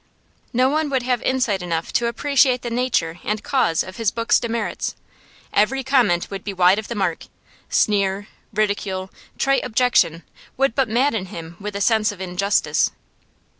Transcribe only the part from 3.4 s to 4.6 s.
cause of his book's